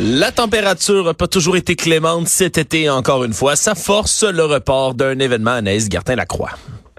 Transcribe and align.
La 0.00 0.30
température 0.30 1.06
n'a 1.06 1.14
pas 1.14 1.26
toujours 1.26 1.56
été 1.56 1.74
clémente 1.74 2.28
cet 2.28 2.56
été 2.56 2.88
encore 2.88 3.24
une 3.24 3.32
fois. 3.32 3.56
Ça 3.56 3.74
force 3.74 4.22
le 4.22 4.44
report 4.44 4.94
d'un 4.94 5.18
événement 5.18 5.54
à 5.54 5.60
Naïs 5.60 5.88
Gartin-Lacroix. 5.88 6.50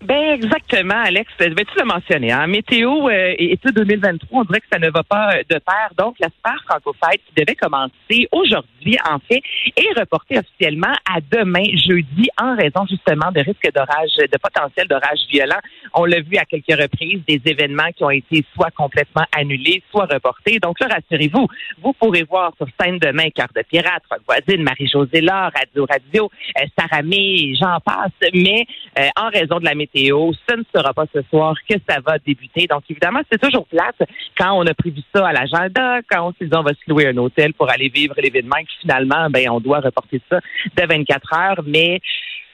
Ben 0.02 0.34
exactement, 0.34 1.02
Alex. 1.04 1.30
Ben, 1.38 1.54
tu 1.54 1.78
l'as 1.78 1.86
mentionné. 1.86 2.32
Hein? 2.32 2.48
Météo 2.48 3.10
euh, 3.10 3.36
et 3.38 3.54
études 3.54 3.76
2023, 3.76 4.42
on 4.42 4.44
dirait 4.46 4.62
que 4.62 4.68
ça 4.72 4.80
ne 4.80 4.90
va 4.90 5.04
pas 5.04 5.36
euh, 5.36 5.44
de 5.50 5.60
pair. 5.60 5.90
Donc, 5.98 6.16
la 6.20 6.30
Super 6.30 6.56
Franco-Fête 6.68 7.22
qui 7.28 7.34
devait 7.36 7.56
commencer 7.56 8.28
aujourd'hui, 8.32 8.98
en 9.06 9.20
fait, 9.20 9.42
est 9.76 10.00
reportée 10.00 10.40
officiellement 10.40 10.94
à 11.06 11.20
demain, 11.20 11.66
jeudi, 11.76 12.30
en 12.42 12.56
raison 12.56 12.86
justement 12.90 13.32
de 13.32 13.42
risques 13.42 13.70
d'orage, 13.76 14.12
de 14.18 14.38
potentiel 14.38 14.88
d'orage 14.88 15.20
violent. 15.30 15.60
On 15.94 16.06
l'a 16.06 16.22
vu 16.22 16.38
à 16.38 16.46
quelques 16.46 16.80
reprises, 16.80 17.22
des 17.28 17.42
événements 17.46 17.92
qui 17.96 18.04
ont 18.04 18.10
été 18.10 18.46
soit 18.54 18.72
complètement 18.72 19.26
annulés, 19.36 19.84
soit 19.92 20.06
reportés. 20.06 20.60
Donc 20.60 20.80
là, 20.80 20.88
rassurez-vous, 20.88 21.48
vous 21.82 21.94
pourrez 21.94 22.24
voir 22.24 22.54
sur 22.56 22.68
scène 22.80 23.00
demain 23.00 23.30
Cœur 23.32 23.48
de 23.54 23.64
Pirate, 23.64 24.04
Rock 24.10 24.22
Voisine, 24.28 24.64
Marie-Josée 24.64 25.22
Laure, 25.22 25.52
Radio 25.54 25.86
Radio, 25.90 26.32
euh, 26.58 26.66
Sarah 26.78 27.02
May, 27.02 27.54
j'en 27.60 27.80
passe. 27.82 28.12
Mais 28.34 28.66
euh, 28.98 29.10
en 29.18 29.30
raison 29.30 29.60
de 29.60 29.66
la 29.66 29.76
météo, 29.76 29.89
ce 29.94 30.56
ne 30.56 30.64
sera 30.74 30.94
pas 30.94 31.06
ce 31.14 31.22
soir 31.30 31.56
que 31.68 31.76
ça 31.88 32.00
va 32.06 32.18
débuter. 32.20 32.68
Donc, 32.68 32.84
évidemment, 32.90 33.22
c'est 33.32 33.42
toujours 33.42 33.66
place 33.66 33.96
quand 34.38 34.54
on 34.54 34.66
a 34.66 34.74
prévu 34.74 35.02
ça 35.14 35.28
à 35.28 35.34
l'agenda, 35.34 36.00
quand 36.10 36.28
on 36.28 36.34
s'est 36.34 36.46
dit 36.46 36.56
on 36.56 36.64
va 36.64 36.72
se 36.72 36.90
louer 36.90 37.08
un 37.08 37.18
hôtel 37.18 37.54
pour 37.54 37.70
aller 37.70 37.90
vivre 37.90 38.16
l'événement, 38.18 38.58
et 38.58 38.66
finalement, 38.82 39.30
ben, 39.30 39.50
on 39.50 39.60
doit 39.60 39.80
reporter 39.80 40.22
ça 40.30 40.40
de 40.76 40.88
24 40.88 41.34
heures. 41.34 41.64
Mais 41.66 42.00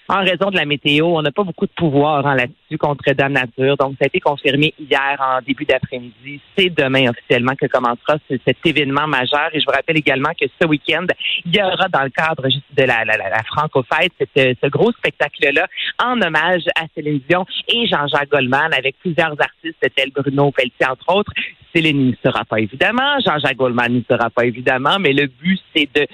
en 0.08 0.20
raison 0.20 0.52
de 0.52 0.56
la 0.56 0.66
météo, 0.66 1.06
on 1.08 1.22
n'a 1.22 1.32
pas 1.32 1.44
beaucoup 1.44 1.66
de 1.66 1.72
pouvoir 1.72 2.26
hein, 2.28 2.36
là-dessus 2.36 2.78
contre 2.78 3.12
Dame 3.14 3.34
Nature. 3.34 3.78
Donc, 3.78 3.94
ça 3.98 4.06
a 4.06 4.08
été 4.08 4.20
confirmé 4.20 4.74
hier 4.80 5.18
en 5.20 5.42
début 5.42 5.66
d'après-midi. 5.66 6.40
C'est 6.58 6.70
demain 6.70 7.10
officiellement 7.10 7.56
que 7.56 7.66
commencera 7.68 8.18
cet 8.30 8.58
événement 8.66 9.08
majeur. 9.08 9.50
Et 9.54 9.60
je 9.60 9.66
vous 9.66 9.72
rappelle 9.72 9.98
également 9.98 10.32
que 10.40 10.46
ce 10.62 10.68
week-end, 10.68 11.06
il 11.46 11.56
y 11.56 11.62
aura 11.62 11.88
dans 11.90 12.04
le 12.04 12.10
cadre 12.10 12.44
de 12.48 12.84
la, 12.84 13.04
la, 13.06 13.18
la 13.18 13.44
Franco-Fête 13.44 14.14
ce 14.36 14.68
gros 14.68 14.92
spectacle-là 14.92 15.68
en 16.04 16.22
hommage 16.22 16.64
à 16.76 16.84
Céline 16.94 17.22
Dion 17.28 17.46
et 17.68 17.88
Jean-Jacques 17.88 18.30
Goldman 18.30 18.74
avec 18.74 18.96
plusieurs 19.00 19.36
artistes 19.40 19.86
tels 19.96 20.12
Bruno 20.12 20.52
Pelletier, 20.52 20.88
entre 20.88 21.16
autres. 21.16 21.32
Céline 21.74 22.08
n'y 22.08 22.18
sera 22.24 22.46
pas 22.46 22.62
évidemment, 22.62 23.20
Jean-Jacques 23.26 23.58
Goldman 23.58 23.92
n'y 23.92 24.06
sera 24.10 24.30
pas 24.30 24.46
évidemment, 24.46 24.98
mais 24.98 25.12
le 25.12 25.28
but, 25.28 25.60
c'est 25.76 25.90
de 25.94 26.08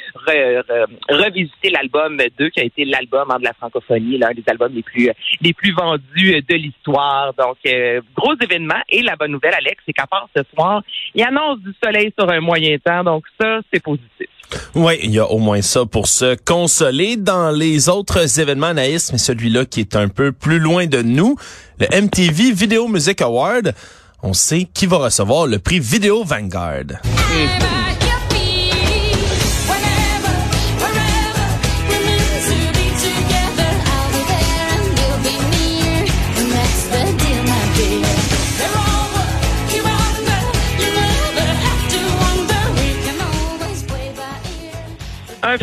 revisiter 1.08 1.70
l'album 1.70 2.18
2 2.18 2.50
qui 2.50 2.60
a 2.60 2.64
été 2.64 2.84
l'album 2.84 3.28
de 3.38 3.44
la 3.44 3.54
francophonie, 3.82 4.18
l'un 4.18 4.32
des 4.32 4.44
albums 4.48 4.74
les 4.74 4.84
plus 4.84 5.10
les 5.42 5.54
plus 5.54 5.74
vendus 5.74 6.42
de 6.48 6.56
l'histoire. 6.56 7.34
Donc, 7.34 7.58
euh, 7.66 8.02
gros 8.16 8.34
événement. 8.42 8.82
Et 8.90 9.02
la 9.02 9.16
bonne 9.16 9.32
nouvelle, 9.32 9.54
Alex, 9.54 9.82
c'est 9.86 9.94
qu'à 9.94 10.08
part 10.08 10.28
ce 10.36 10.44
soir, 10.54 10.82
il 11.16 11.24
annonce 11.24 11.60
du 11.60 11.74
soleil 11.84 12.14
sur 12.18 12.30
un 12.30 12.40
moyen 12.40 12.78
temps. 12.84 13.04
Donc, 13.04 13.26
ça, 13.40 13.60
c'est 13.72 13.82
positif. 13.82 14.28
Oui, 14.76 14.94
il 15.02 15.12
y 15.12 15.20
a 15.20 15.26
au 15.26 15.40
moins 15.40 15.62
ça 15.62 15.86
pour 15.86 16.08
se 16.08 16.36
consoler. 16.44 17.16
Dans 17.16 17.52
les 17.52 17.88
autres 17.88 18.40
événements, 18.40 18.74
Naïs, 18.74 19.12
mais 19.12 19.18
celui-là 19.18 19.66
qui 19.66 19.80
est 19.80 19.96
un 19.96 20.10
peu 20.10 20.32
plus 20.32 20.60
loin 20.60 20.88
de 20.88 21.02
nous, 21.02 21.38
le 21.80 21.88
MTV 21.88 22.52
Video 22.52 22.88
Music 22.88 23.22
Award 23.22 23.74
on 24.24 24.34
sait 24.34 24.68
qui 24.72 24.86
va 24.86 24.98
recevoir 24.98 25.48
le 25.48 25.60
prix 25.60 25.80
Vidéo 25.80 26.24
Vanguard. 26.24 27.02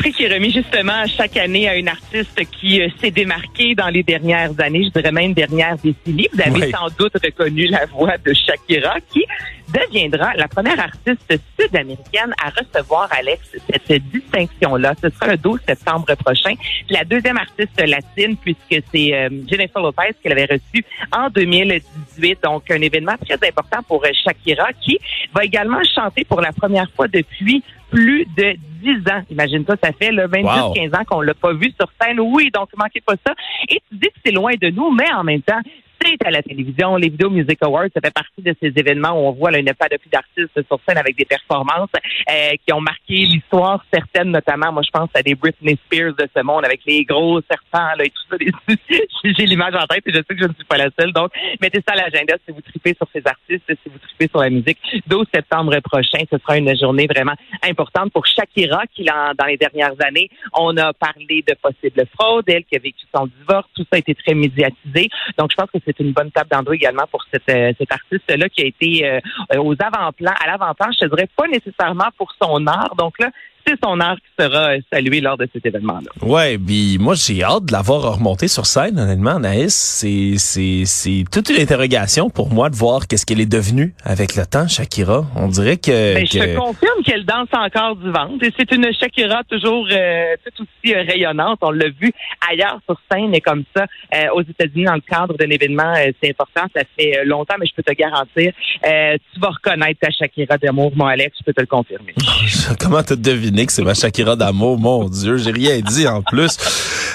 Prix 0.09 0.13
qui 0.13 0.25
est 0.25 0.35
remis 0.35 0.53
justement 0.53 1.07
chaque 1.07 1.37
année 1.37 1.69
à 1.69 1.77
une 1.77 1.89
artiste 1.89 2.41
qui 2.61 2.81
euh, 2.81 2.89
s'est 3.01 3.11
démarquée 3.11 3.75
dans 3.75 3.89
les 3.89 4.03
dernières 4.03 4.53
années, 4.61 4.85
je 4.85 5.01
dirais 5.01 5.13
même 5.13 5.35
dernières 5.35 5.77
décennies. 5.77 6.29
Vous 6.33 6.41
avez 6.41 6.71
sans 6.71 6.89
doute 6.99 7.15
reconnu 7.23 7.67
la 7.67 7.87
voix 7.87 8.17
de 8.19 8.33
Shakira 8.33 8.99
qui 9.13 9.25
deviendra 9.73 10.35
la 10.35 10.49
première 10.49 10.81
artiste 10.81 11.41
sud-américaine 11.59 12.35
à 12.43 12.51
recevoir, 12.51 13.09
Alex, 13.11 13.57
cette 13.87 14.03
distinction-là. 14.09 14.95
Ce 15.03 15.11
sera 15.11 15.29
le 15.29 15.37
12 15.37 15.61
septembre 15.67 16.15
prochain. 16.17 16.55
La 16.91 17.05
deuxième 17.05 17.37
artiste 17.37 17.81
latine, 17.81 18.37
puisque 18.37 18.85
c'est 18.93 19.15
euh, 19.15 19.29
Jennifer 19.49 19.81
Lopez 19.83 20.15
qu'elle 20.23 20.33
avait 20.33 20.47
reçu 20.47 20.85
en 21.13 21.29
2018. 21.31 22.39
Donc, 22.43 22.71
un 22.71 22.81
événement 22.81 23.17
très 23.27 23.49
important 23.49 23.83
pour 23.87 24.05
euh, 24.05 24.11
Shakira 24.25 24.73
qui 24.81 24.99
va 25.35 25.45
également 25.45 25.83
chanter 25.95 26.25
pour 26.25 26.41
la 26.41 26.53
première 26.53 26.91
fois 26.93 27.09
depuis 27.09 27.63
plus 27.91 28.27
de 28.37 28.55
10 28.83 29.11
ans. 29.11 29.23
Imagine-toi, 29.31 29.77
ça 29.83 29.93
fait 29.93 30.11
28-15 30.11 30.97
ans 30.97 31.05
qu'on 31.05 31.21
l'a 31.21 31.35
pas 31.35 31.53
vu 31.53 31.73
sur 31.79 31.91
scène. 32.01 32.21
Oui, 32.21 32.51
donc 32.53 32.69
manquez 32.77 33.01
pas 33.01 33.15
ça. 33.27 33.35
Et 33.69 33.81
tu 33.89 33.97
dis 33.97 34.09
que 34.09 34.21
c'est 34.25 34.33
loin 34.33 34.53
de 34.61 34.71
nous, 34.71 34.91
mais 34.91 35.11
en 35.13 35.25
même 35.25 35.43
temps, 35.43 35.61
c'est 36.01 36.27
à 36.27 36.31
la 36.31 36.43
télévision. 36.43 36.97
Les 36.97 37.09
Video 37.09 37.31
Music 37.31 37.59
Awards, 37.63 37.89
ça 37.95 38.01
fait 38.03 38.13
partie 38.13 38.43
de 38.43 38.55
ces 38.63 38.73
événements 38.77 39.13
où 39.13 39.29
on 39.29 39.33
voit 39.33 39.51
là, 39.51 39.59
une 39.59 39.73
panoplie 39.75 40.11
d'artistes 40.11 40.67
sur 40.67 40.81
scène 40.87 40.99
avec 40.99 41.17
des 41.17 41.25
performances 41.25 41.91
euh, 42.31 42.53
qui 42.65 42.73
ont 42.73 42.81
marqué 42.81 43.15
l'histoire, 43.25 43.85
certaines 43.93 44.31
notamment. 44.31 44.73
Moi, 44.73 44.83
je 44.83 44.91
pense 44.91 45.09
à 45.15 45.23
des 45.23 45.35
Britney 45.35 45.79
Spears 45.87 46.15
de 46.15 46.29
ce 46.35 46.43
monde 46.43 46.65
avec 46.65 46.81
les 46.87 47.05
gros 47.05 47.41
serpents 47.43 47.95
là, 47.97 48.05
et 48.05 48.11
tout 48.11 48.23
ça. 48.31 48.37
J'ai 49.25 49.47
l'image 49.47 49.75
en 49.75 49.87
tête 49.87 50.03
et 50.07 50.13
je 50.13 50.19
sais 50.19 50.35
que 50.35 50.39
je 50.39 50.49
ne 50.49 50.55
suis 50.55 50.65
pas 50.65 50.77
la 50.77 50.89
seule. 50.99 51.13
Donc, 51.13 51.33
mettez 51.61 51.83
ça 51.87 51.95
à 51.95 51.97
l'agenda 51.97 52.37
si 52.47 52.53
vous 52.53 52.61
tripez 52.61 52.95
sur 52.95 53.09
ces 53.13 53.23
artistes, 53.25 53.65
si 53.69 53.89
vous 53.91 53.99
tripez 53.99 54.29
sur 54.29 54.41
la 54.41 54.51
musique. 54.51 54.79
12 55.07 55.27
septembre 55.35 55.79
prochain, 55.81 56.19
ce 56.31 56.39
sera 56.39 56.57
une 56.57 56.77
journée 56.79 57.07
vraiment 57.07 57.35
importante 57.63 58.13
pour 58.13 58.27
Shakira 58.27 58.83
qui, 58.95 59.05
dans 59.05 59.47
les 59.47 59.57
dernières 59.57 59.95
années, 60.05 60.31
on 60.55 60.77
a 60.77 60.93
parlé 60.93 61.45
de 61.47 61.55
possibles 61.61 62.05
fraudes, 62.19 62.49
elle 62.49 62.65
qui 62.65 62.77
a 62.77 62.79
vécu 62.79 63.05
son 63.15 63.27
divorce. 63.27 63.69
Tout 63.75 63.83
ça 63.83 63.97
a 63.97 63.99
été 63.99 64.15
très 64.15 64.35
médiatisé. 64.35 65.09
Donc, 65.37 65.51
je 65.51 65.57
pense 65.57 65.71
que 65.71 65.79
c'est 65.89 66.05
une 66.05 66.13
bonne 66.13 66.31
table 66.31 66.51
d'endroit 66.51 66.75
également 66.75 67.07
pour 67.11 67.25
cette, 67.33 67.49
euh, 67.51 67.73
cet 67.79 67.93
artiste-là 67.93 68.49
qui 68.49 68.63
a 68.63 68.67
été 68.67 69.07
euh, 69.07 69.61
aux 69.61 69.75
avant-plans, 69.81 70.35
à 70.39 70.47
l'avant-plan, 70.47 70.89
je 70.93 71.07
te 71.07 71.15
dirais 71.15 71.29
pas 71.35 71.47
nécessairement 71.49 72.09
pour 72.17 72.33
son 72.41 72.67
art. 72.67 72.95
Donc 72.97 73.19
là, 73.19 73.31
c'est 73.69 73.79
son 73.85 74.01
art 74.01 74.17
qui 74.17 74.43
sera 74.43 74.71
salué 74.93 75.21
lors 75.21 75.37
de 75.37 75.47
cet 75.53 75.65
événement-là. 75.67 76.27
Ouais, 76.27 76.57
puis 76.59 76.97
moi 76.99 77.15
j'ai 77.15 77.43
hâte 77.43 77.67
de 77.67 77.73
l'avoir 77.73 78.15
remonté 78.15 78.49
sur 78.49 78.67
scène. 78.67 78.99
Honnêtement, 78.99 79.39
Naïs, 79.39 79.75
c'est 79.75 80.35
c'est 80.39 80.85
c'est 80.87 81.25
toute 81.31 81.51
une 81.51 81.61
interrogation 81.61 82.31
pour 82.31 82.51
moi 82.51 82.71
de 82.71 82.77
voir 82.77 83.07
qu'est-ce 83.07 83.27
qu'elle 83.27 83.41
est 83.41 83.51
devenue 83.51 83.95
avec 84.05 84.37
le 84.37 84.47
temps, 84.47 84.69
Shakira. 84.69 85.27
On 85.37 85.49
dirait 85.49 85.77
que, 85.77 86.15
ben, 86.15 86.27
je 86.27 86.39
te 86.39 86.57
confirme 86.57 87.03
qu'elle 87.05 87.25
danse 87.25 87.49
encore 87.53 87.97
du 87.97 88.11
ventre 88.11 88.43
et 88.43 88.53
c'est 88.57 88.71
une 88.73 88.87
Shakira 88.95 89.43
toujours 89.45 89.87
euh, 89.91 90.35
tout 90.57 90.63
aussi 90.63 90.95
euh, 90.95 91.03
rayonnante. 91.03 91.59
On 91.63 91.71
l'a 91.71 91.89
vu 91.89 92.13
ailleurs 92.51 92.81
sur 92.87 92.99
scène 93.11 93.35
et 93.35 93.41
comme 93.41 93.65
ça 93.77 93.87
euh, 94.15 94.29
aux 94.35 94.43
États-Unis 94.43 94.85
dans 94.85 94.95
le 94.95 95.01
cadre 95.01 95.37
d'un 95.37 95.51
événement, 95.51 95.95
c'est 96.23 96.31
important. 96.31 96.63
Ça 96.75 96.83
fait 96.97 97.25
longtemps, 97.25 97.57
mais 97.61 97.67
je 97.67 97.75
peux 97.75 97.83
te 97.83 97.93
garantir, 97.93 98.53
tu 98.83 99.41
vas 99.41 99.51
reconnaître 99.51 100.01
ta 100.01 100.11
Shakira 100.11 100.57
d'amour, 100.57 100.93
mon 100.95 101.07
Alex. 101.07 101.37
Je 101.39 101.45
peux 101.45 101.53
te 101.53 101.61
le 101.61 101.67
confirmer. 101.67 102.15
Comment 102.81 103.03
te 103.03 103.15
deviner 103.15 103.58
c'est 103.69 103.83
ma 103.83 103.95
Shakira 103.95 104.37
d'amour. 104.37 104.79
Mon 104.79 105.09
Dieu, 105.09 105.37
j'ai 105.37 105.51
rien 105.51 105.81
dit 105.81 106.07
en 106.07 106.23
plus. 106.23 106.57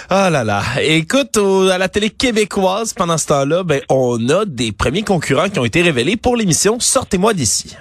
Ah 0.09 0.29
là 0.29 0.43
là. 0.43 0.61
Écoute, 0.81 1.37
à 1.71 1.77
la 1.77 1.89
télé 1.89 2.09
québécoise, 2.09 2.93
pendant 2.93 3.17
ce 3.17 3.27
temps-là, 3.27 3.63
ben, 3.63 3.81
on 3.89 4.29
a 4.29 4.45
des 4.45 4.71
premiers 4.71 5.03
concurrents 5.03 5.49
qui 5.49 5.59
ont 5.59 5.65
été 5.65 5.81
révélés 5.81 6.17
pour 6.17 6.35
l'émission 6.35 6.79
Sortez-moi 6.79 7.33
d'ici. 7.33 7.75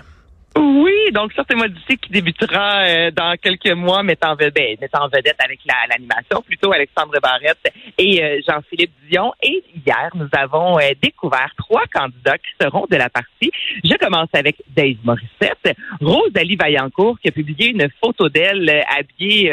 Oui, 0.56 1.10
donc 1.12 1.32
sortez-moi 1.32 1.68
d'ici 1.68 1.96
qui 1.96 2.10
débutera 2.10 2.84
euh, 2.84 3.10
dans 3.10 3.36
quelques 3.40 3.72
mois, 3.72 4.02
mettant 4.02 4.34
vedette, 4.34 4.54
ben, 4.54 4.76
mettant 4.80 5.08
vedette 5.08 5.36
avec 5.38 5.60
l'animation, 5.64 6.42
plutôt 6.42 6.72
Alexandre 6.72 7.18
Barrette 7.22 7.72
et 7.98 8.22
euh, 8.22 8.40
Jean-Philippe 8.46 8.92
Dion. 9.10 9.32
Et 9.42 9.62
hier, 9.86 10.10
nous 10.14 10.28
avons 10.32 10.78
euh, 10.78 10.90
découvert 11.02 11.52
trois 11.56 11.84
candidats 11.92 12.38
qui 12.38 12.50
seront 12.60 12.86
de 12.90 12.96
la 12.96 13.08
partie. 13.08 13.50
Je 13.84 13.94
commence 13.96 14.28
avec 14.34 14.56
Dave 14.76 14.96
Morissette, 15.04 15.76
Rosalie 16.00 16.56
Vaillancourt 16.56 17.18
qui 17.20 17.28
a 17.28 17.32
publié 17.32 17.70
une 17.70 17.88
photo 18.02 18.28
d'elle 18.28 18.84
habillée 18.88 19.50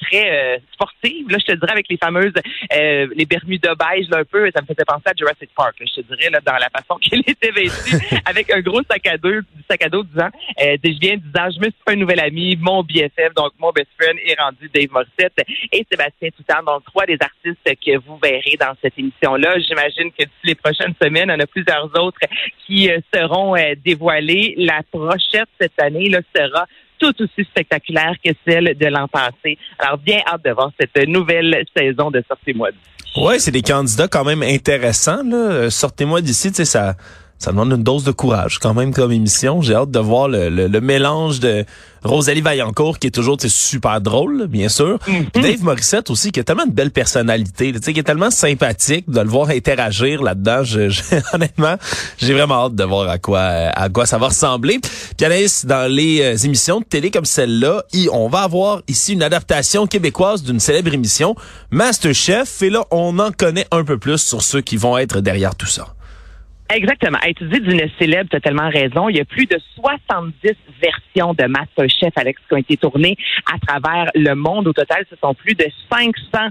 très 0.00 0.60
sportive. 0.72 1.28
Là, 1.30 1.38
je 1.38 1.52
te 1.52 1.58
dirais 1.58 1.72
avec 1.72 1.86
les 1.88 1.96
fameuses 1.96 2.32
les 2.70 3.26
Bermudas 3.26 3.74
beige 3.74 4.08
là, 4.10 4.18
un 4.18 4.24
peu, 4.24 4.48
ça 4.54 4.60
me 4.62 4.66
faisait 4.66 4.84
penser 4.86 5.04
à 5.06 5.12
Jurassic 5.16 5.50
Park. 5.54 5.76
je 5.80 6.00
te 6.00 6.14
dirais 6.14 6.30
là, 6.30 6.40
dans 6.44 6.54
la 6.54 6.68
façon 6.70 6.98
qu'elle 7.00 7.22
était 7.26 7.50
vêtue, 7.50 7.96
avec 8.24 8.50
un 8.52 8.60
gros 8.60 8.82
sac 8.88 9.06
à 9.06 9.16
dos, 9.16 9.40
sac 9.68 9.82
à 9.84 9.88
dos 9.88 10.04
Hein? 10.18 10.30
Euh, 10.62 10.76
je 10.82 10.98
viens 11.00 11.16
disant, 11.16 11.50
je 11.54 11.58
me 11.58 11.64
suis 11.64 11.82
fait 11.86 11.94
un 11.94 11.96
nouvel 11.96 12.20
ami, 12.20 12.56
mon 12.56 12.82
BFF, 12.82 13.34
donc 13.34 13.52
mon 13.58 13.70
best 13.72 13.88
friend 13.98 14.18
est 14.24 14.40
rendu 14.40 14.70
Dave 14.72 14.90
Morissette 14.90 15.34
et 15.72 15.86
Sébastien 15.90 16.30
Toutan, 16.36 16.62
donc 16.64 16.84
trois 16.84 17.06
des 17.06 17.18
artistes 17.20 17.58
que 17.64 17.98
vous 17.98 18.18
verrez 18.22 18.56
dans 18.58 18.74
cette 18.82 18.98
émission-là. 18.98 19.58
J'imagine 19.60 20.10
que 20.12 20.24
d'ici 20.24 20.44
les 20.44 20.54
prochaines 20.54 20.94
semaines, 21.02 21.30
on 21.30 21.40
a 21.40 21.46
plusieurs 21.46 21.90
autres 22.00 22.18
qui 22.66 22.90
euh, 22.90 22.98
seront 23.14 23.56
euh, 23.56 23.74
dévoilés. 23.84 24.54
La 24.58 24.82
prochaine 24.90 25.46
cette 25.60 25.80
année 25.80 26.10
sera 26.34 26.66
tout 26.98 27.14
aussi 27.20 27.44
spectaculaire 27.44 28.14
que 28.24 28.30
celle 28.46 28.76
de 28.76 28.86
l'an 28.86 29.06
passé. 29.08 29.58
Alors, 29.78 29.98
bien 29.98 30.20
hâte 30.26 30.44
de 30.44 30.50
voir 30.50 30.70
cette 30.80 31.08
nouvelle 31.08 31.64
saison 31.76 32.10
de 32.10 32.22
Sortez-moi 32.26 32.70
d'ici. 32.70 33.20
Ouais, 33.20 33.38
c'est 33.38 33.50
des 33.50 33.62
candidats 33.62 34.08
quand 34.08 34.24
même 34.24 34.42
intéressants. 34.42 35.22
Sortez-moi 35.70 36.22
d'ici, 36.22 36.48
tu 36.50 36.56
sais, 36.56 36.64
ça 36.64 36.96
ça 37.38 37.50
demande 37.50 37.70
une 37.72 37.82
dose 37.82 38.04
de 38.04 38.12
courage 38.12 38.58
quand 38.58 38.72
même 38.72 38.94
comme 38.94 39.12
émission. 39.12 39.60
J'ai 39.60 39.74
hâte 39.74 39.90
de 39.90 39.98
voir 39.98 40.28
le, 40.28 40.48
le, 40.48 40.80
mélange 40.80 41.38
de 41.40 41.64
Rosalie 42.02 42.40
Vaillancourt 42.40 42.98
qui 42.98 43.08
est 43.08 43.10
toujours 43.10 43.36
super 43.40 44.00
drôle, 44.00 44.46
bien 44.46 44.68
sûr. 44.68 44.98
Mm-hmm. 45.06 45.42
Dave 45.42 45.62
Morissette 45.62 46.10
aussi 46.10 46.32
qui 46.32 46.40
a 46.40 46.44
tellement 46.44 46.66
de 46.66 46.72
belle 46.72 46.90
personnalité, 46.90 47.72
tu 47.72 47.78
sais, 47.82 47.92
qui 47.92 48.00
est 48.00 48.04
tellement 48.04 48.30
sympathique 48.30 49.10
de 49.10 49.20
le 49.20 49.28
voir 49.28 49.50
interagir 49.50 50.22
là-dedans. 50.22 50.64
Je, 50.64 50.90
honnêtement, 51.34 51.76
j'ai 52.18 52.32
vraiment 52.32 52.66
hâte 52.66 52.74
de 52.74 52.84
voir 52.84 53.08
à 53.08 53.18
quoi 53.18 53.40
à 53.40 53.88
quoi 53.90 54.06
ça 54.06 54.18
va 54.18 54.28
ressembler. 54.28 54.78
Puis 55.16 55.26
Anaïs, 55.26 55.66
dans 55.66 55.90
les 55.90 56.22
euh, 56.22 56.36
émissions 56.36 56.80
de 56.80 56.84
télé 56.84 57.10
comme 57.10 57.26
celle-là, 57.26 57.84
on 58.12 58.28
va 58.28 58.40
avoir 58.40 58.80
ici 58.88 59.12
une 59.12 59.22
adaptation 59.22 59.86
québécoise 59.86 60.42
d'une 60.42 60.60
célèbre 60.60 60.94
émission, 60.94 61.34
Masterchef. 61.70 62.62
Et 62.62 62.70
là, 62.70 62.84
on 62.90 63.18
en 63.18 63.30
connaît 63.30 63.66
un 63.70 63.84
peu 63.84 63.98
plus 63.98 64.18
sur 64.18 64.42
ceux 64.42 64.62
qui 64.62 64.76
vont 64.76 64.96
être 64.96 65.20
derrière 65.20 65.54
tout 65.54 65.66
ça. 65.66 65.95
Exactement. 66.68 67.18
tu 67.36 67.44
dis 67.44 67.60
d'une 67.60 67.88
célèbre, 67.98 68.28
tu 68.30 68.36
as 68.36 68.40
tellement 68.40 68.68
raison. 68.68 69.08
Il 69.08 69.16
y 69.16 69.20
a 69.20 69.24
plus 69.24 69.46
de 69.46 69.58
70 69.76 70.52
versions 70.82 71.32
de 71.32 71.44
Masterchef, 71.46 72.12
Alex, 72.16 72.40
qui 72.48 72.54
ont 72.54 72.58
été 72.58 72.76
tournées 72.76 73.16
à 73.52 73.58
travers 73.64 74.10
le 74.14 74.34
monde. 74.34 74.66
Au 74.66 74.72
total, 74.72 75.04
ce 75.08 75.16
sont 75.16 75.34
plus 75.34 75.54
de 75.54 75.66
500 75.90 76.48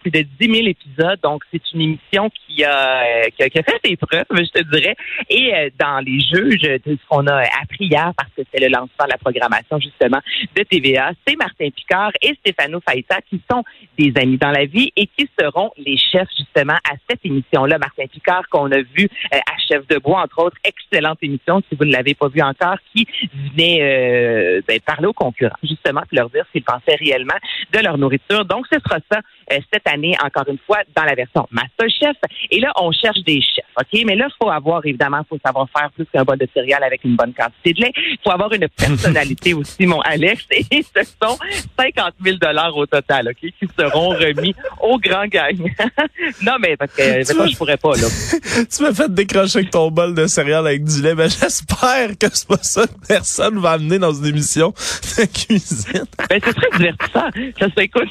plus 0.00 0.10
de 0.10 0.20
10 0.40 0.54
000 0.54 0.68
épisodes. 0.68 1.18
Donc, 1.22 1.42
c'est 1.52 1.62
une 1.72 1.80
émission 1.80 2.30
qui 2.30 2.64
a, 2.64 3.02
euh, 3.02 3.24
qui 3.36 3.42
a, 3.42 3.62
fait 3.62 3.80
ses 3.84 3.96
preuves, 3.96 4.24
je 4.30 4.60
te 4.60 4.62
dirais. 4.70 4.96
Et 5.28 5.54
euh, 5.54 5.70
dans 5.78 5.98
les 6.04 6.20
juges, 6.20 6.62
ce 6.84 7.08
qu'on 7.08 7.26
a 7.26 7.40
appris 7.62 7.86
hier, 7.86 8.12
parce 8.16 8.30
que 8.36 8.42
c'est 8.52 8.60
le 8.60 8.68
lancement 8.68 9.04
de 9.04 9.10
la 9.10 9.18
programmation, 9.18 9.78
justement, 9.80 10.20
de 10.56 10.62
TVA, 10.62 11.12
c'est 11.26 11.36
Martin 11.36 11.68
Picard 11.70 12.12
et 12.22 12.34
Stéphano 12.40 12.80
Faïta 12.86 13.20
qui 13.28 13.40
sont 13.50 13.64
des 13.98 14.12
amis 14.20 14.38
dans 14.38 14.50
la 14.50 14.64
vie 14.64 14.92
et 14.96 15.06
qui 15.06 15.28
seront 15.38 15.72
les 15.76 15.96
chefs, 15.96 16.28
justement, 16.36 16.78
à 16.88 16.94
cette 17.08 17.24
émission-là. 17.24 17.78
Martin 17.78 18.06
Picard, 18.06 18.48
qu'on 18.50 18.70
a 18.70 18.80
vu 18.80 19.08
euh, 19.34 19.38
à 19.38 19.58
Chef 19.68 19.86
de 19.88 19.98
Bois, 19.98 20.22
entre 20.22 20.44
autres, 20.44 20.56
excellente 20.64 21.18
émission, 21.22 21.62
si 21.68 21.76
vous 21.76 21.84
ne 21.84 21.92
l'avez 21.92 22.14
pas 22.14 22.28
vu 22.28 22.40
encore, 22.42 22.78
qui 22.94 23.06
venait 23.52 24.62
ben, 24.66 24.80
parler 24.80 25.06
aux 25.06 25.12
concurrents, 25.12 25.56
justement, 25.62 26.00
pour 26.02 26.12
leur 26.12 26.30
dire 26.30 26.44
s'ils 26.52 26.62
pensaient 26.62 26.96
réellement 26.96 27.34
de 27.72 27.78
leur 27.80 27.98
nourriture. 27.98 28.44
Donc, 28.44 28.66
ce 28.70 28.78
sera 28.78 28.98
ça 29.10 29.20
euh, 29.47 29.47
cette 29.72 29.86
année, 29.86 30.16
encore 30.24 30.44
une 30.48 30.58
fois, 30.66 30.78
dans 30.96 31.04
la 31.04 31.14
version 31.14 31.46
Masterchef. 31.50 32.16
Et 32.50 32.60
là, 32.60 32.72
on 32.76 32.92
cherche 32.92 33.20
des 33.24 33.40
chefs, 33.40 33.64
OK? 33.76 34.02
Mais 34.06 34.16
là, 34.16 34.28
il 34.28 34.34
faut 34.40 34.50
avoir, 34.50 34.84
évidemment, 34.84 35.20
il 35.20 35.28
faut 35.28 35.38
savoir 35.44 35.68
faire 35.76 35.90
plus 35.90 36.06
qu'un 36.12 36.24
bol 36.24 36.38
de 36.38 36.48
céréales 36.52 36.84
avec 36.84 37.04
une 37.04 37.16
bonne 37.16 37.32
quantité 37.32 37.72
de 37.72 37.80
lait. 37.82 37.92
Il 37.96 38.18
faut 38.22 38.30
avoir 38.30 38.52
une 38.52 38.68
personnalité 38.68 39.54
aussi, 39.54 39.86
mon 39.86 40.00
Alex. 40.00 40.44
Et 40.50 40.82
ce 40.82 41.04
sont 41.22 41.38
50 41.78 42.14
000 42.24 42.36
au 42.74 42.86
total, 42.86 43.28
OK? 43.28 43.50
Qui 43.58 43.68
seront 43.78 44.10
remis 44.10 44.54
au 44.80 44.98
grand 44.98 45.26
gagnant. 45.26 45.64
non, 46.42 46.56
mais 46.60 46.76
parce 46.76 46.92
que 46.92 47.36
moi, 47.36 47.46
je 47.46 47.56
pourrais 47.56 47.76
pas, 47.76 47.92
là. 47.92 48.08
tu 48.76 48.82
m'as 48.82 48.92
fait 48.92 49.12
décrocher 49.12 49.58
avec 49.58 49.70
ton 49.70 49.90
bol 49.90 50.14
de 50.14 50.26
céréales 50.26 50.66
avec 50.66 50.84
du 50.84 51.02
lait. 51.02 51.14
Mais 51.14 51.28
j'espère 51.28 52.16
que 52.18 52.26
c'est 52.32 52.48
pas 52.48 52.62
ça 52.62 52.86
que 52.86 53.06
personne 53.06 53.58
va 53.58 53.72
amener 53.72 53.98
dans 53.98 54.12
une 54.12 54.26
émission 54.26 54.70
de 54.70 55.24
cuisine. 55.26 56.04
Ben, 56.28 56.40
c'est 56.44 56.54
très 56.54 56.70
divertissant. 56.76 57.30
Ça 57.58 57.70
serait, 57.70 57.84
écoute, 57.84 58.08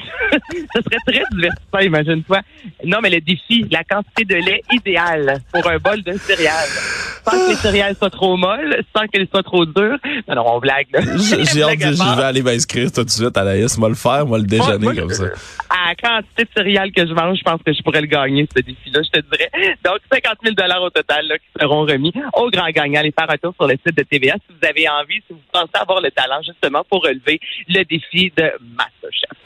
ça 0.74 0.81
serait 0.81 0.98
très 1.06 1.24
divertissant, 1.31 1.79
imagine-toi. 1.79 2.41
Non, 2.85 3.00
mais 3.01 3.09
le 3.09 3.21
défi, 3.21 3.65
la 3.71 3.83
quantité 3.83 4.25
de 4.25 4.35
lait 4.35 4.62
idéale 4.71 5.41
pour 5.51 5.68
un 5.69 5.77
bol 5.77 6.01
de 6.03 6.13
céréales. 6.13 6.97
Sans 7.29 7.38
que 7.38 7.50
les 7.50 7.56
céréales 7.56 7.95
soient 7.95 8.09
trop 8.09 8.38
molles, 8.38 8.83
sans 8.95 9.07
qu'elles 9.07 9.27
soient 9.27 9.44
trop 9.44 9.65
dures. 9.65 9.97
Non, 10.27 10.35
non, 10.35 10.44
on 10.56 10.59
blague. 10.59 10.88
J'ai 10.94 11.63
hâte 11.63 11.79
de 11.79 11.94
je 11.94 12.15
vais 12.18 12.24
aller 12.24 12.41
m'inscrire 12.41 12.91
tout 12.91 13.03
de 13.03 13.09
suite, 13.09 13.35
Anaïs. 13.38 13.77
Moi 13.77 13.89
le 13.89 13.95
faire, 13.95 14.25
moi 14.25 14.38
le 14.38 14.45
déjeuner 14.45 14.95
comme 14.95 15.09
ça. 15.09 15.25
À 15.69 15.89
la 15.89 15.95
quantité 15.95 16.44
de 16.44 16.50
céréales 16.56 16.91
que 16.91 17.06
je 17.06 17.13
mange, 17.13 17.38
je 17.38 17.44
pense 17.44 17.62
que 17.65 17.74
je 17.74 17.81
pourrais 17.81 18.01
le 18.01 18.07
gagner, 18.07 18.47
ce 18.56 18.62
défi-là, 18.62 19.01
je 19.03 19.19
te 19.19 19.25
dirais. 19.25 19.50
Donc, 19.83 20.00
50 20.12 20.38
000 20.44 20.56
au 20.83 20.89
total 20.89 21.27
là, 21.27 21.38
qui 21.38 21.47
seront 21.59 21.81
remis 21.81 22.13
au 22.33 22.50
grand 22.50 22.69
gagnant. 22.69 23.00
Allez 23.00 23.13
faire 23.18 23.29
un 23.29 23.38
tour 23.38 23.53
sur 23.56 23.68
le 23.68 23.75
site 23.85 23.97
de 23.97 24.03
TVA 24.03 24.35
si 24.35 24.53
vous 24.53 24.68
avez 24.68 24.88
envie, 24.89 25.21
si 25.27 25.33
vous 25.33 25.39
pensez 25.51 25.71
avoir 25.74 26.01
le 26.01 26.12
talent 26.12 26.41
justement 26.45 26.83
pour 26.89 27.03
relever 27.03 27.39
le 27.68 27.83
défi 27.83 28.31
de 28.35 28.51
Masterchef. 28.77 29.38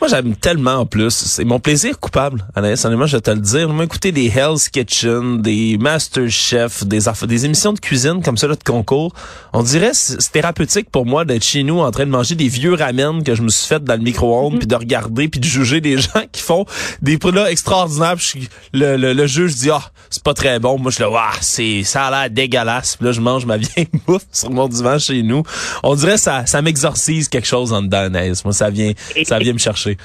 Moi, 0.00 0.08
j'aime 0.08 0.36
tellement 0.36 0.74
en 0.74 0.86
plus. 0.86 1.10
C'est 1.10 1.44
mon 1.44 1.58
plaisir 1.58 1.98
coupable, 1.98 2.44
Anaïs. 2.54 2.84
Honnêtement, 2.84 3.06
je 3.06 3.16
vais 3.16 3.20
te 3.20 3.30
le 3.30 3.40
dire. 3.40 3.68
Moi, 3.68 3.84
écouter 3.84 4.12
des 4.12 4.28
Hell's 4.28 4.68
Kitchen, 4.68 5.42
des 5.42 5.76
Master 5.78 6.28
Chef, 6.28 6.84
des, 6.84 7.08
des 7.28 7.44
émissions 7.44 7.72
de 7.72 7.78
cuisine 7.78 8.22
comme 8.22 8.36
ça 8.36 8.48
là, 8.48 8.54
de 8.56 8.62
concours, 8.62 9.14
on 9.52 9.62
dirait 9.62 9.92
c'est 9.92 10.18
thérapeutique 10.32 10.90
pour 10.90 11.06
moi 11.06 11.24
d'être 11.24 11.44
chez 11.44 11.62
nous 11.62 11.78
en 11.78 11.90
train 11.90 12.06
de 12.06 12.10
manger 12.10 12.34
des 12.34 12.48
vieux 12.48 12.74
ramen 12.74 13.22
que 13.22 13.34
je 13.34 13.42
me 13.42 13.48
suis 13.48 13.66
fait 13.66 13.82
dans 13.84 13.94
le 13.94 14.02
micro-ondes, 14.02 14.54
mm-hmm. 14.54 14.58
puis 14.58 14.66
de 14.66 14.74
regarder, 14.74 15.28
puis 15.28 15.40
de 15.40 15.44
juger 15.44 15.80
des 15.80 15.98
gens 15.98 16.24
qui 16.32 16.42
font 16.42 16.64
des 17.02 17.18
plats 17.18 17.50
extraordinaires. 17.50 18.16
Puis 18.16 18.48
le, 18.72 18.96
le, 18.96 19.12
le 19.12 19.26
juge 19.26 19.54
dit 19.54 19.70
ah 19.70 19.82
c'est 20.10 20.22
pas 20.22 20.34
très 20.34 20.58
bon. 20.58 20.78
Moi 20.78 20.90
je 20.90 21.00
le 21.00 21.08
ah 21.14 21.32
c'est 21.40 21.84
ça 21.84 22.06
a 22.06 22.10
l'air 22.10 22.30
dégueulasse. 22.30 22.96
Puis 22.96 23.06
là 23.06 23.12
je 23.12 23.20
mange 23.20 23.46
ma 23.46 23.56
vieille 23.56 23.88
bouffe 24.06 24.26
sur 24.32 24.50
mon 24.50 24.68
divan 24.68 24.98
chez 24.98 25.22
nous. 25.22 25.42
On 25.82 25.94
dirait 25.94 26.18
ça 26.18 26.46
ça 26.46 26.62
m'exorcise 26.62 27.28
quelque 27.28 27.46
chose 27.46 27.72
en 27.72 27.82
dedans. 27.82 28.08
Moi 28.44 28.52
ça 28.52 28.70
vient 28.70 28.92
ça 29.24 29.38
vient 29.38 29.52
me 29.52 29.58
chercher 29.58 29.96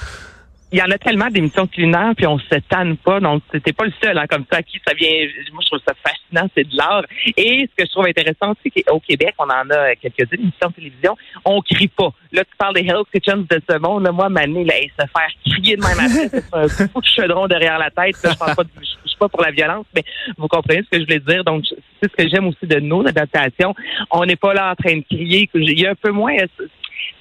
il 0.74 0.80
y 0.80 0.82
en 0.82 0.90
a 0.90 0.98
tellement 0.98 1.28
d'émissions 1.28 1.68
culinaires, 1.68 2.14
puis 2.18 2.26
on 2.26 2.40
se 2.40 2.56
tanne 2.68 2.98
pas. 2.98 3.20
Donc, 3.20 3.44
c'était 3.52 3.74
pas 3.74 3.86
le 3.86 3.94
seul, 4.04 4.18
hein, 4.18 4.26
comme 4.28 4.44
ça, 4.52 4.58
à 4.58 4.64
qui 4.64 4.82
ça 4.86 4.96
vient. 4.96 5.08
Moi, 5.52 5.62
je 5.62 5.68
trouve 5.68 5.80
ça 5.88 5.94
fascinant, 6.04 6.50
c'est 6.58 6.68
de 6.68 6.76
l'art. 6.76 7.04
Et 7.38 7.70
ce 7.70 7.76
que 7.84 7.88
je 7.88 7.92
trouve 7.92 8.08
intéressant 8.08 8.52
aussi, 8.52 8.72
c'est 8.76 8.82
qu'au 8.82 9.00
Québec, 9.00 9.36
on 9.38 9.44
en 9.44 9.70
a 9.70 9.96
quelques-unes 9.96 10.40
émissions 10.40 10.70
de 10.70 10.74
télévision, 10.74 11.16
on 11.46 11.62
crie 11.62 11.90
pas. 11.90 12.12
Là, 12.32 12.44
tu 12.44 12.58
parles 12.58 12.74
des 12.74 12.88
Hell's 12.88 13.06
Kitchens 13.14 13.46
de 13.48 13.62
ce 13.70 13.78
monde. 13.78 14.04
Là, 14.04 14.12
moi, 14.12 14.30
Mané, 14.30 14.64
là, 14.64 14.74
se 14.82 15.06
faire 15.06 15.30
crier 15.46 15.78
de 15.78 15.82
même 15.84 16.00
après, 16.00 16.68
c'est 16.70 16.84
un 16.86 16.88
coup 16.88 17.02
de 17.02 17.06
chaudron 17.06 17.46
derrière 17.46 17.78
la 17.78 17.92
tête. 17.92 18.16
je 18.24 18.36
pense 18.36 18.56
pas, 18.56 18.64
je 18.82 19.10
suis 19.10 19.20
pas 19.20 19.30
pour 19.30 19.44
la 19.44 19.52
violence, 19.52 19.86
mais 19.96 20.04
vous 20.40 20.48
comprenez 20.48 20.82
ce 20.82 20.90
que 20.90 21.00
je 21.00 21.06
voulais 21.06 21.20
dire. 21.20 21.44
Donc, 21.44 21.66
c'est 22.02 22.10
ce 22.10 22.16
que 22.16 22.28
j'aime 22.28 22.48
aussi 22.48 22.66
de 22.66 22.80
nos 22.80 23.06
adaptations. 23.06 23.76
On 24.10 24.26
n'est 24.26 24.38
pas 24.38 24.56
là 24.56 24.72
en 24.72 24.76
train 24.76 24.98
de 24.98 25.04
crier. 25.04 25.48
Il 25.54 25.80
y 25.80 25.86
a 25.86 25.92
un 25.92 25.96
peu 25.96 26.10
moins 26.10 26.36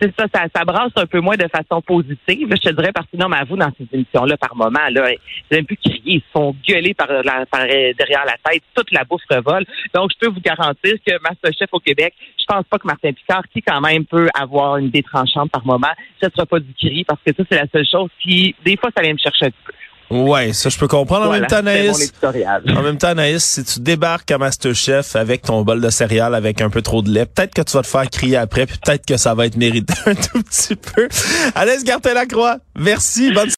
c'est 0.01 0.13
ça, 0.19 0.27
ça, 0.33 0.65
brasse 0.65 0.93
un 0.97 1.07
peu 1.07 1.21
moins 1.21 1.37
de 1.37 1.47
façon 1.49 1.81
positive. 1.81 2.49
Je 2.51 2.69
te 2.69 2.75
dirais 2.75 2.93
parce 2.93 3.07
que 3.07 3.17
non, 3.17 3.29
mais 3.29 3.37
à 3.37 3.45
vous, 3.45 3.57
dans 3.57 3.71
ces 3.79 3.87
émissions-là, 3.93 4.37
par 4.37 4.57
moment, 4.57 4.89
là, 4.91 5.11
ils 5.13 5.59
un 5.59 5.65
peu 5.65 5.77
crier, 5.77 6.01
ils 6.05 6.21
se 6.21 6.27
font 6.33 6.57
gueuler 6.67 6.95
par, 6.95 7.07
par 7.07 7.67
derrière 7.67 8.25
la 8.25 8.37
tête, 8.45 8.63
toute 8.75 8.91
la 8.91 9.05
bouffe 9.05 9.23
revole. 9.31 9.65
Donc, 9.95 10.11
je 10.13 10.19
peux 10.19 10.33
vous 10.33 10.41
garantir 10.41 10.95
que 11.07 11.23
Masterchef 11.23 11.69
au 11.73 11.81
Québec, 11.81 12.15
je 12.39 12.45
pense 12.47 12.65
pas 12.65 12.79
que 12.79 12.87
Martin 12.87 13.13
Picard, 13.13 13.45
qui 13.53 13.63
quand 13.63 13.81
même 13.81 14.05
peut 14.05 14.29
avoir 14.35 14.79
une 14.79 14.91
détranchante 14.91 15.51
par 15.51 15.65
moment, 15.65 15.93
ce 16.21 16.29
sera 16.31 16.47
pas 16.47 16.59
du 16.59 16.73
cri 16.75 17.05
parce 17.05 17.21
que 17.25 17.33
ça, 17.37 17.45
c'est 17.49 17.57
la 17.57 17.67
seule 17.73 17.87
chose 17.87 18.11
qui, 18.21 18.55
des 18.65 18.77
fois, 18.77 18.91
ça 18.97 19.03
vient 19.03 19.13
me 19.13 19.19
chercher 19.19 19.47
un 19.47 19.51
petit 19.51 19.65
peu. 19.65 19.73
Ouais, 20.13 20.53
ça 20.53 20.69
je 20.69 20.79
peux 20.79 20.89
comprendre. 20.89 21.27
En 21.27 21.33
même 21.33 21.47
temps, 21.47 21.57
Anaïs, 21.57 22.13
en 22.23 22.83
même 22.83 22.99
temps, 22.99 23.09
Anaïs, 23.09 23.43
si 23.43 23.65
tu 23.65 23.81
débarques 23.81 24.31
à 24.31 24.37
Masterchef 24.37 25.17
avec 25.17 25.43
ton 25.43 25.63
bol 25.63 25.81
de 25.81 25.89
céréales 25.89 26.35
avec 26.35 26.61
un 26.61 26.69
peu 26.69 26.83
trop 26.83 27.01
de 27.01 27.11
lait, 27.11 27.25
peut-être 27.25 27.55
que 27.55 27.63
tu 27.63 27.73
vas 27.73 27.83
te 27.83 27.87
faire 27.87 28.09
crier 28.11 28.37
après, 28.37 28.67
puis 28.67 28.77
peut-être 28.85 29.07
que 29.07 29.17
ça 29.17 29.35
va 29.35 29.47
être 29.47 29.57
mérité 29.57 29.95
un 30.07 30.15
tout 30.15 30.43
petit 30.43 30.77
peu. 30.77 31.09
Anaïs 31.55 31.83
Gartel-Lacroix, 31.85 32.59
merci, 32.79 33.33
bonne 33.33 33.51